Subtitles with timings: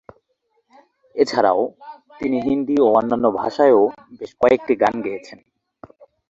[1.15, 1.61] এছাড়াও
[2.19, 3.81] তিনি হিন্দি ও অন্যান্য ভাষায়ও
[4.19, 5.39] বেশ কয়েকটি গান গেয়েছেন।